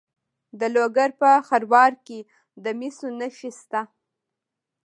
[0.59, 2.19] د لوګر په خروار کې
[2.63, 3.81] د مسو نښې شته.